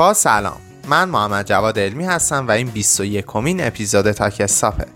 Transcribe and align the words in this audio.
با 0.00 0.14
سلام 0.14 0.60
من 0.88 1.08
محمد 1.08 1.46
جواد 1.46 1.78
علمی 1.78 2.04
هستم 2.04 2.48
و 2.48 2.50
این 2.50 2.68
21 2.68 3.26
کمین 3.26 3.66
اپیزود 3.66 4.12
تاک 4.12 4.40
استاپه 4.40 4.86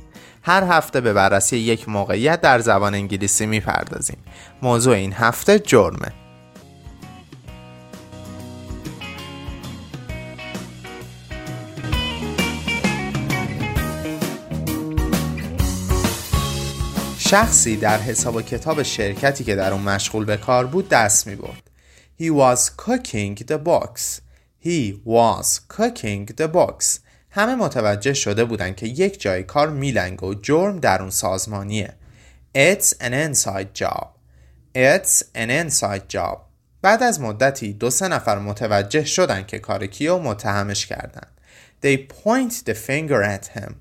هر 0.43 0.63
هفته 0.63 1.01
به 1.01 1.13
بررسی 1.13 1.57
یک 1.57 1.89
موقعیت 1.89 2.41
در 2.41 2.59
زبان 2.59 2.95
انگلیسی 2.95 3.47
می‌پردازیم 3.47 4.17
موضوع 4.63 4.95
این 4.95 5.13
هفته 5.13 5.59
جرمه 5.59 6.13
شخصی 17.19 17.77
در 17.77 17.99
حساب 17.99 18.35
و 18.35 18.43
کتاب 18.43 18.83
شرکتی 18.83 19.45
که 19.45 19.55
در 19.55 19.73
اون 19.73 19.83
مشغول 19.83 20.25
به 20.25 20.37
کار 20.37 20.67
بود 20.67 20.89
دست 20.89 21.27
می 21.27 21.35
برد. 21.35 21.71
He 22.21 22.31
was 22.31 22.71
cooking 22.85 23.45
the 23.47 23.59
books. 23.67 24.24
He 24.65 24.99
was 25.05 25.61
cooking 25.69 26.27
the 26.37 26.49
books. 26.49 26.99
همه 27.31 27.55
متوجه 27.55 28.15
شده 28.15 28.45
بودن 28.45 28.75
که 28.75 28.87
یک 28.87 29.21
جای 29.21 29.43
کار 29.43 29.71
میلنگ 29.71 30.23
و 30.23 30.35
جرم 30.35 30.81
در 30.81 31.01
اون 31.01 31.11
سازمانیه. 31.11 31.95
It's 32.55 32.93
an 33.01 33.13
inside 33.13 33.75
job. 33.75 34.07
It's 34.75 35.23
an 35.35 35.51
inside 35.51 36.09
job. 36.09 36.39
بعد 36.83 37.03
از 37.03 37.21
مدتی 37.21 37.73
دو 37.73 37.91
سه 37.91 38.09
نفر 38.09 38.39
متوجه 38.39 39.05
شدن 39.05 39.43
که 39.43 39.59
کار 39.59 39.87
کیو 39.87 40.19
متهمش 40.19 40.87
کردن. 40.87 41.27
They 41.83 41.97
point 41.97 42.53
the 42.53 42.75
finger 42.75 43.23
at 43.23 43.47
him. 43.59 43.75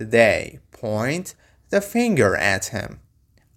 They 0.00 0.58
point 0.82 1.34
the 1.72 1.80
finger 1.80 2.36
at 2.36 2.64
him. 2.64 3.09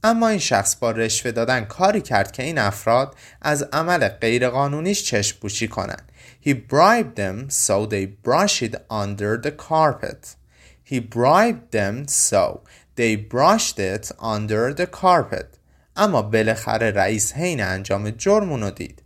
اما 0.03 0.27
این 0.27 0.39
شخص 0.39 0.75
با 0.75 0.91
رشوه 0.91 1.31
دادن 1.31 1.65
کاری 1.65 2.01
کرد 2.01 2.31
که 2.31 2.43
این 2.43 2.57
افراد 2.57 3.15
از 3.41 3.63
عمل 3.63 4.07
غیرقانونیش 4.07 5.03
چشم 5.03 5.39
پوشی 5.39 5.67
کنند. 5.67 6.11
He 6.45 6.53
bribed 6.53 7.15
them 7.15 7.49
so 7.49 7.85
they 7.85 8.05
brush 8.05 8.61
it 8.61 8.75
under 8.89 9.37
the 9.43 9.51
carpet. 9.51 10.35
He 10.83 10.99
bribed 10.99 11.71
them 11.71 12.07
so 12.07 12.61
they 12.95 13.15
brushed 13.15 13.79
it 13.79 14.11
under 14.19 14.73
the 14.73 14.87
carpet. 14.87 15.59
اما 15.95 16.21
بالاخره 16.21 16.91
رئیس 16.91 17.33
حین 17.33 17.61
انجام 17.61 18.09
جرم 18.09 18.49
اونو 18.49 18.71
دید. 18.71 19.01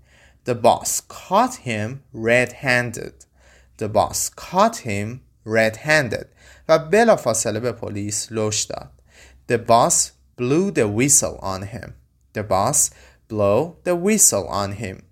The 0.46 0.54
boss 0.54 1.02
caught 1.02 1.56
him 1.66 2.00
red-handed. 2.14 3.26
The 3.78 3.88
boss 3.88 4.30
caught 4.30 4.78
him 4.78 5.20
red-handed 5.46 6.28
و 6.70 6.80
بلافاصله 6.80 7.60
به 7.60 7.72
پلیس 7.72 8.32
لوش 8.32 8.64
داد. 8.64 8.92
The 9.52 9.58
boss 9.58 10.17
blew 10.37 10.71
the 10.71 10.89
whistle 10.89 11.39
on 11.43 11.63
him. 11.63 11.95
The 12.33 12.43
boss 12.43 12.91
blew 13.29 13.77
the 13.85 13.97
whistle 13.97 14.47
on 14.49 14.73
him. 14.73 15.03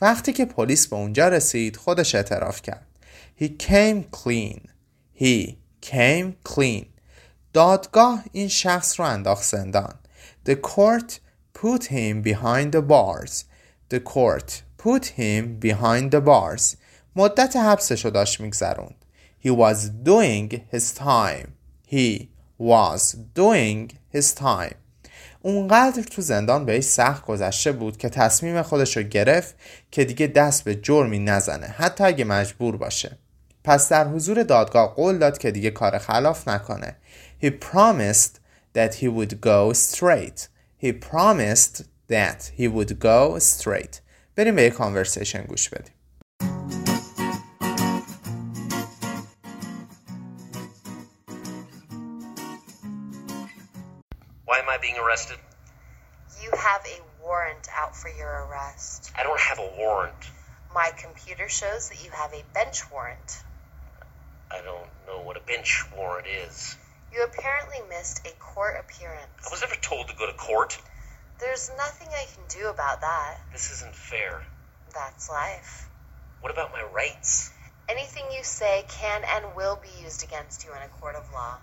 وقتی 0.00 0.32
که 0.32 0.44
پلیس 0.44 0.86
به 0.86 0.96
اونجا 0.96 1.28
رسید 1.28 1.76
خودش 1.76 2.14
اعتراف 2.14 2.62
کرد. 2.62 2.86
He 3.40 3.48
came 3.48 4.04
clean. 4.16 4.60
He 5.20 5.56
came 5.82 6.32
clean. 6.48 6.84
دادگاه 7.52 8.24
این 8.32 8.48
شخص 8.48 9.00
رو 9.00 9.06
انداخت 9.06 9.44
زندان. 9.44 9.94
The 10.48 10.54
court 10.54 11.18
put 11.54 11.84
him 11.84 12.22
behind 12.22 12.72
the 12.72 12.82
bars. 12.82 13.44
The 13.90 14.00
court 14.00 14.62
put 14.78 15.04
him 15.06 15.58
behind 15.60 16.10
the 16.10 16.20
bars. 16.20 16.76
مدت 17.16 17.56
حبسش 17.56 18.04
رو 18.04 18.10
داشت 18.10 18.40
میگذروند. 18.40 19.04
He 19.44 19.50
was 19.50 19.90
doing 20.04 20.60
his 20.72 20.94
time. 20.94 21.48
He 21.92 22.28
was 22.59 23.15
doing 23.35 23.91
his 24.13 24.33
time. 24.33 24.75
اونقدر 25.41 26.03
تو 26.03 26.21
زندان 26.21 26.65
بهش 26.65 26.83
سخت 26.83 27.25
گذشته 27.25 27.71
بود 27.71 27.97
که 27.97 28.09
تصمیم 28.09 28.61
خودش 28.61 28.97
رو 28.97 29.03
گرفت 29.03 29.55
که 29.91 30.05
دیگه 30.05 30.27
دست 30.27 30.63
به 30.63 30.75
جرمی 30.75 31.19
نزنه 31.19 31.67
حتی 31.67 32.03
اگه 32.03 32.25
مجبور 32.25 32.77
باشه. 32.77 33.17
پس 33.63 33.89
در 33.89 34.07
حضور 34.07 34.43
دادگاه 34.43 34.95
قول 34.95 35.17
داد 35.17 35.37
که 35.37 35.51
دیگه 35.51 35.71
کار 35.71 35.97
خلاف 35.97 36.47
نکنه. 36.47 36.95
He 37.43 37.47
promised 37.47 38.39
that 38.75 38.93
he 38.93 39.07
would 39.07 39.41
go 39.41 39.73
straight. 39.73 40.47
He 40.83 40.91
promised 40.91 41.83
that 42.09 42.51
he 42.57 42.67
would 42.67 42.99
go 42.99 43.39
straight. 43.39 43.99
بریم 44.35 44.55
به 44.55 44.63
یه 44.63 44.69
کانورسیشن 44.69 45.41
گوش 45.41 45.69
بدیم. 45.69 45.94
Why 54.45 54.59
am 54.59 54.69
I 54.69 54.77
being 54.77 54.97
arrested? 54.97 55.37
You 56.41 56.51
have 56.51 56.85
a 56.85 57.23
warrant 57.23 57.67
out 57.75 57.95
for 57.95 58.09
your 58.09 58.47
arrest. 58.47 59.11
I 59.17 59.23
don't 59.23 59.39
have 59.39 59.57
a 59.57 59.71
warrant. 59.77 60.13
My 60.73 60.91
computer 60.95 61.49
shows 61.49 61.89
that 61.89 62.03
you 62.03 62.11
have 62.11 62.31
a 62.33 62.43
bench 62.53 62.91
warrant. 62.91 63.43
I 64.51 64.61
don't 64.61 64.87
know 65.07 65.23
what 65.23 65.37
a 65.37 65.39
bench 65.39 65.85
warrant 65.97 66.27
is. 66.27 66.77
You 67.11 67.23
apparently 67.23 67.77
missed 67.89 68.27
a 68.27 68.31
court 68.39 68.75
appearance. 68.79 69.47
I 69.47 69.49
was 69.49 69.61
never 69.61 69.75
told 69.75 70.09
to 70.09 70.15
go 70.15 70.27
to 70.27 70.33
court. 70.33 70.77
There's 71.39 71.71
nothing 71.77 72.09
I 72.09 72.25
can 72.35 72.43
do 72.61 72.67
about 72.69 73.01
that. 73.01 73.37
This 73.51 73.71
isn't 73.71 73.95
fair. 73.95 74.43
That's 74.93 75.29
life. 75.29 75.89
What 76.41 76.51
about 76.51 76.71
my 76.71 76.83
rights? 76.93 77.51
Anything 77.89 78.25
you 78.31 78.43
say 78.43 78.83
can 78.89 79.23
and 79.23 79.55
will 79.55 79.77
be 79.81 80.03
used 80.03 80.23
against 80.23 80.65
you 80.65 80.71
in 80.71 80.81
a 80.81 80.87
court 80.99 81.15
of 81.15 81.23
law. 81.33 81.57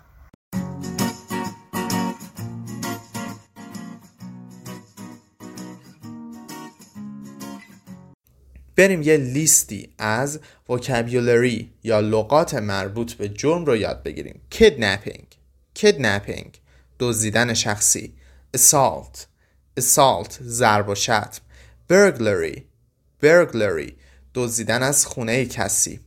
بریم 8.83 9.01
یه 9.01 9.17
لیستی 9.17 9.89
از 9.97 10.39
وکبیولری 10.69 11.73
یا 11.83 11.99
لغات 11.99 12.53
مربوط 12.53 13.13
به 13.13 13.29
جرم 13.29 13.65
رو 13.65 13.75
یاد 13.75 14.03
بگیریم. 14.03 14.41
کیدنپینگ 14.49 15.27
kidnapping 15.73 16.61
دزدیدن 16.99 17.53
شخصی. 17.53 18.13
assault 18.53 19.27
assault 19.77 20.39
ضرب 20.41 20.89
و 20.89 20.95
شتم. 20.95 21.39
burglary 21.87 22.65
burglary 23.21 23.95
دزدیدن 24.33 24.83
از 24.83 25.05
خونه 25.05 25.45
کسی. 25.45 25.99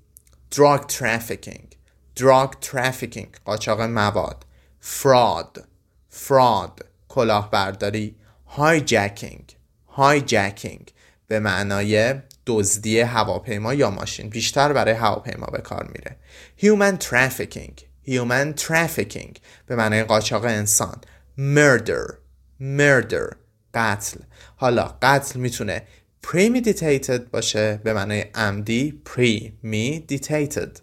drug 0.50 0.86
trafficking 0.86 1.76
drug 2.16 2.50
trafficking 2.60 3.36
قاچاق 3.44 3.80
مواد. 3.80 4.46
fraud 4.80 5.68
fraud 6.08 6.86
کلاهبرداری. 7.08 8.16
hijacking 8.46 9.56
hijacking 9.88 10.92
به 11.28 11.40
معنای 11.40 12.14
دزدی 12.46 13.00
هواپیما 13.00 13.74
یا 13.74 13.90
ماشین. 13.90 14.28
بیشتر 14.28 14.72
برای 14.72 14.94
هواپیما 14.94 15.46
به 15.46 15.58
کار 15.58 15.90
میره. 15.92 16.16
Human 16.58 17.04
trafficking. 17.04 17.82
Human 18.06 18.60
trafficking. 18.60 19.38
به 19.66 19.76
معنای 19.76 20.02
قاچاق 20.02 20.44
انسان. 20.44 21.00
Murder. 21.38 22.14
Murder. 22.60 23.34
قتل. 23.74 24.20
حالا 24.56 24.94
قتل 25.02 25.40
می‌تونه 25.40 25.82
premeditated 26.26 27.20
باشه 27.30 27.80
به 27.84 27.92
معنای 27.92 28.20
عمدی 28.20 29.02
premeditated. 29.06 30.80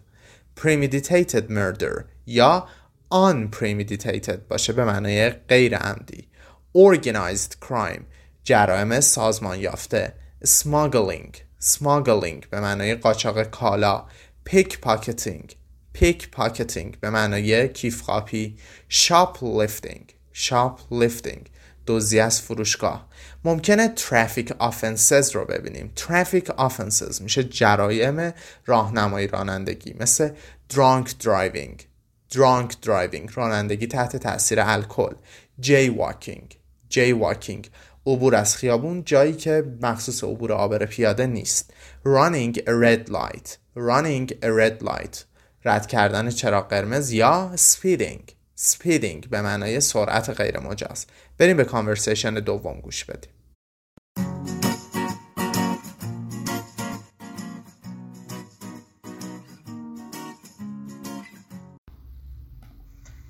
Premeditated 0.60 1.48
murder. 1.48 2.04
یا 2.26 2.68
unpremeditated 3.12 4.38
باشه 4.48 4.72
به 4.72 4.84
معنای 4.84 5.30
غیر 5.30 5.76
عمدی. 5.76 6.28
Organized 6.76 7.68
crime. 7.68 8.02
جرائم 8.44 9.00
سازمان 9.00 9.60
یافته 9.60 10.14
smuggling. 10.46 11.43
Smuggling 11.72 12.46
به 12.50 12.60
معنای 12.60 12.94
قاچاق 12.94 13.42
کالا 13.42 14.04
pickpocketing 14.44 15.56
pickpocketing 15.92 17.00
به 17.00 17.10
معنای 17.10 17.68
کیف 17.68 18.02
قاپی 18.02 18.56
shoplifting 18.90 20.02
shoplifting 20.34 21.48
دزدی 21.86 22.20
از 22.20 22.42
فروشگاه. 22.42 23.08
ممکنه 23.44 23.88
traffic 23.88 24.52
offenses 24.52 25.30
رو 25.30 25.44
ببینیم. 25.44 25.92
traffic 25.96 26.50
offenses 26.50 27.22
میشه 27.22 27.44
جرایم 27.44 28.32
راهنمایی 28.66 29.26
رانندگی 29.26 29.94
مثل 30.00 30.30
drunk 30.68 31.18
driving 31.18 31.86
drunk 32.30 32.80
driving 32.80 33.30
رانندگی 33.34 33.86
تحت 33.86 34.16
تاثیر 34.16 34.60
الکل 34.60 35.14
jaywalking 35.60 36.58
جی 36.88 37.12
واکینگ 37.12 37.70
عبور 38.06 38.34
از 38.34 38.56
خیابون 38.56 39.04
جایی 39.04 39.32
که 39.32 39.64
مخصوص 39.82 40.24
عبور 40.24 40.52
عابر 40.52 40.86
پیاده 40.86 41.26
نیست 41.26 41.74
running 42.06 42.56
a 42.56 42.72
red 42.84 43.08
light 43.08 43.48
running 43.76 44.30
a 44.42 44.48
red 44.48 44.82
light 44.82 45.24
رد 45.64 45.86
کردن 45.86 46.30
چراغ 46.30 46.68
قرمز 46.68 47.10
یا 47.10 47.50
speeding 47.56 48.32
speeding 48.60 49.28
به 49.30 49.42
معنای 49.42 49.80
سرعت 49.80 50.30
غیر 50.30 50.60
مجاز 50.60 51.06
بریم 51.38 51.56
به 51.56 51.64
کانورسیشن 51.64 52.34
دوم 52.34 52.80
گوش 52.80 53.04
بدیم 53.04 53.30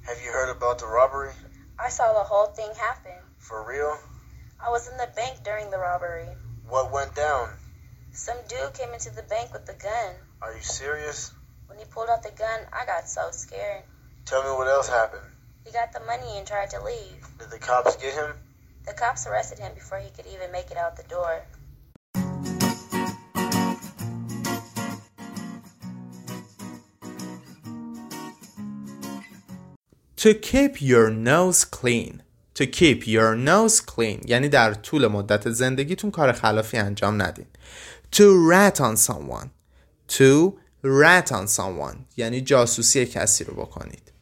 Have 0.08 0.20
you 0.24 0.30
heard 0.32 0.50
about 0.58 0.76
the 0.78 0.86
robbery? 0.98 1.34
I 1.86 1.88
saw 1.88 2.08
the 2.20 2.26
whole 2.30 2.48
thing 2.58 2.72
happen. 2.88 3.18
For 3.38 3.58
real? 3.72 3.94
I 4.64 4.70
was 4.70 4.88
in 4.88 4.96
the 4.96 5.10
bank 5.14 5.44
during 5.44 5.68
the 5.68 5.76
robbery. 5.76 6.26
What 6.70 6.90
went 6.90 7.14
down? 7.14 7.50
Some 8.12 8.38
dude 8.48 8.72
came 8.72 8.94
into 8.94 9.10
the 9.10 9.22
bank 9.24 9.52
with 9.52 9.68
a 9.68 9.74
gun. 9.74 10.14
Are 10.40 10.54
you 10.54 10.62
serious? 10.62 11.32
When 11.66 11.78
he 11.78 11.84
pulled 11.84 12.08
out 12.08 12.22
the 12.22 12.30
gun, 12.30 12.60
I 12.72 12.86
got 12.86 13.06
so 13.06 13.28
scared. 13.30 13.82
Tell 14.24 14.42
me 14.42 14.56
what 14.56 14.66
else 14.66 14.88
happened. 14.88 15.26
He 15.66 15.70
got 15.70 15.92
the 15.92 16.00
money 16.00 16.38
and 16.38 16.46
tried 16.46 16.70
to 16.70 16.82
leave. 16.82 17.26
Did 17.38 17.50
the 17.50 17.58
cops 17.58 17.96
get 17.96 18.14
him? 18.14 18.32
The 18.86 18.94
cops 18.94 19.26
arrested 19.26 19.58
him 19.58 19.74
before 19.74 19.98
he 19.98 20.08
could 20.08 20.26
even 20.32 20.50
make 20.50 20.70
it 20.70 20.78
out 20.78 20.96
the 20.96 21.02
door. 21.02 21.42
To 30.16 30.32
keep 30.32 30.80
your 30.80 31.10
nose 31.10 31.66
clean 31.66 32.23
To 32.58 32.62
keep 32.62 33.06
your 33.06 33.36
nose 33.46 33.80
clean. 33.80 34.24
یعنی 34.26 34.48
در 34.48 34.74
طول 34.74 35.06
مدت 35.06 35.50
زندگیتون 35.50 36.10
کار 36.10 36.32
خلافی 36.32 36.76
انجام 36.76 37.22
ندین. 37.22 37.46
To 38.12 38.22
rat 38.52 38.76
on 38.76 38.96
someone. 38.96 39.48
To 40.08 40.52
rat 40.84 41.28
on 41.28 41.46
someone. 41.56 41.96
یعنی 42.16 42.40
جاسوسی 42.40 43.06
کسی 43.06 43.44
رو 43.44 43.54
بکنید. 43.54 44.12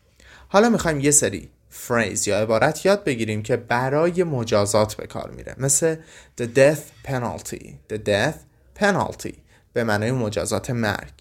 حالا 0.48 0.68
می‌خوایم 0.68 1.00
یه 1.00 1.10
سری 1.10 1.50
فریز 1.70 2.28
یا 2.28 2.38
عبارت 2.38 2.86
یاد 2.86 3.04
بگیریم 3.04 3.42
که 3.42 3.56
برای 3.56 4.24
مجازات 4.24 4.94
به 4.94 5.06
کار 5.06 5.30
میره. 5.30 5.54
مثل 5.58 5.96
the 6.40 6.44
death 6.44 7.08
penalty. 7.10 7.64
The 7.92 7.98
death 8.06 8.36
penalty. 8.80 9.34
به 9.72 9.84
معنای 9.84 10.12
مجازات 10.12 10.70
مرگ. 10.70 11.12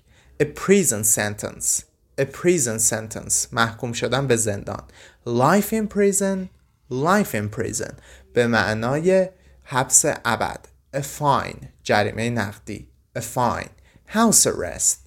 A 0.43 0.45
prison 0.45 1.03
sentence. 1.15 1.81
A 2.21 2.23
prison 2.23 2.79
sentence. 2.91 3.47
محکوم 3.51 3.93
شدن 3.93 4.27
به 4.27 4.35
زندان. 4.35 4.83
Life 5.27 5.71
in 5.71 5.97
prison. 5.97 6.60
Life 6.91 7.33
in 7.33 7.59
prison 7.59 7.93
به 8.33 8.47
معنای 8.47 9.29
حبس 9.63 10.05
ابد. 10.25 10.67
A 10.95 10.99
fine 11.19 11.65
جریمه 11.83 12.29
نقدی. 12.29 12.87
A 13.17 13.21
fine. 13.21 13.69
House 14.13 14.45
arrest. 14.45 14.97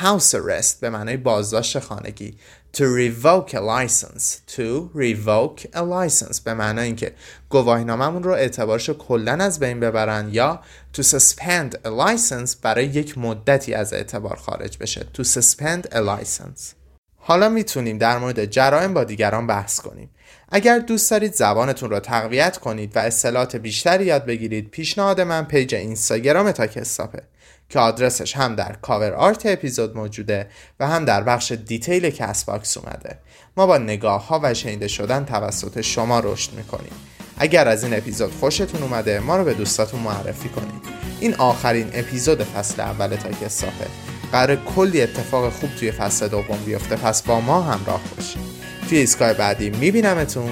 House 0.00 0.34
arrest 0.34 0.80
به 0.80 0.90
معنای 0.90 1.16
بازداشت 1.16 1.78
خانگی. 1.78 2.36
To 2.76 2.84
revoke 2.84 3.54
a 3.54 3.60
license. 3.60 4.40
To 4.56 4.90
revoke 4.94 5.66
a 5.74 5.82
license 5.82 6.40
به 6.44 6.54
معنای 6.54 6.86
اینکه 6.86 7.14
گواهیناممون 7.48 8.22
رو 8.22 8.32
اعتبارش 8.32 8.90
کلا 8.90 9.32
از 9.32 9.58
بین 9.58 9.80
ببرن 9.80 10.28
یا 10.32 10.60
to 10.96 11.02
suspend 11.02 11.74
a 11.84 11.88
license 11.88 12.56
برای 12.62 12.86
یک 12.86 13.18
مدتی 13.18 13.74
از 13.74 13.92
اعتبار 13.92 14.36
خارج 14.36 14.78
بشه. 14.78 15.06
To 15.18 15.22
suspend 15.22 15.86
a 15.92 15.98
license. 15.98 16.81
حالا 17.24 17.48
می‌تونیم 17.48 17.98
در 17.98 18.18
مورد 18.18 18.44
جرائم 18.44 18.94
با 18.94 19.04
دیگران 19.04 19.46
بحث 19.46 19.80
کنیم. 19.80 20.10
اگر 20.48 20.78
دوست 20.78 21.10
دارید 21.10 21.34
زبانتون 21.34 21.90
را 21.90 22.00
تقویت 22.00 22.58
کنید 22.58 22.96
و 22.96 22.98
اصطلاحات 22.98 23.56
بیشتری 23.56 24.04
یاد 24.04 24.26
بگیرید 24.26 24.70
پیشنهاد 24.70 25.20
من 25.20 25.44
page 25.44 25.74
اینستاگرام 25.74 26.52
TalkStop 26.52 27.14
ه 27.14 27.22
که 27.68 27.78
آدرسش 27.78 28.36
هم 28.36 28.54
در 28.54 28.72
cover 28.82 29.12
art 29.12 29.46
اپیزود 29.46 29.96
موجوده 29.96 30.48
و 30.80 30.88
هم 30.88 31.04
در 31.04 31.22
بخش 31.22 31.52
detail 31.52 32.10
Castbox 32.10 32.76
اومده. 32.76 33.18
ما 33.56 33.66
با 33.66 33.78
نگاه 33.78 34.26
ها 34.26 34.40
و 34.42 34.54
شنیده 34.54 34.88
شدن 34.88 35.24
توسط 35.24 35.80
شما 35.80 36.20
رشد 36.20 36.52
می‌کنیم. 36.52 36.92
اگر 37.38 37.68
از 37.68 37.84
این 37.84 37.94
اپیزود 37.94 38.32
خوشتون 38.40 38.82
اومده 38.82 39.20
ما 39.20 39.36
رو 39.36 39.44
به 39.44 39.54
دوستاتون 39.54 40.00
معرفی 40.00 40.48
کنید. 40.48 40.82
این 41.20 41.34
آخرین 41.34 41.90
اپیزود 41.92 42.42
فصل 42.42 42.80
اول 42.80 43.16
تاکستاپه. 43.16 44.11
قرار 44.32 44.56
کلی 44.56 45.02
اتفاق 45.02 45.52
خوب 45.52 45.70
توی 45.80 45.92
فصل 45.92 46.28
دوم 46.28 46.58
بیفته 46.66 46.96
پس 46.96 47.22
با 47.22 47.40
ما 47.40 47.62
همراه 47.62 48.00
باشید. 48.16 48.42
توی 48.88 48.98
ایستگاه 48.98 49.32
بعدی 49.32 49.70
میبینمتون. 49.70 50.50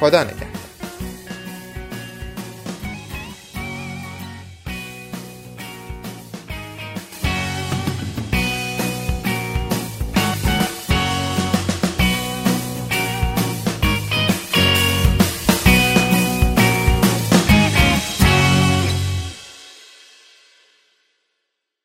خدا 0.00 0.24
نگهدار. 0.24 0.49